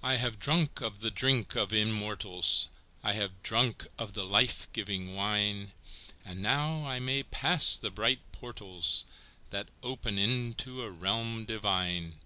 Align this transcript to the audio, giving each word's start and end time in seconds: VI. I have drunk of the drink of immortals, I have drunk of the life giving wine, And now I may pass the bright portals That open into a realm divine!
VI. 0.00 0.10
I 0.12 0.16
have 0.18 0.38
drunk 0.38 0.80
of 0.80 1.00
the 1.00 1.10
drink 1.10 1.56
of 1.56 1.72
immortals, 1.72 2.68
I 3.02 3.14
have 3.14 3.42
drunk 3.42 3.88
of 3.98 4.12
the 4.12 4.22
life 4.24 4.72
giving 4.72 5.16
wine, 5.16 5.72
And 6.24 6.40
now 6.40 6.86
I 6.86 7.00
may 7.00 7.24
pass 7.24 7.76
the 7.76 7.90
bright 7.90 8.20
portals 8.30 9.06
That 9.50 9.70
open 9.82 10.20
into 10.20 10.82
a 10.82 10.90
realm 10.92 11.46
divine! 11.46 12.20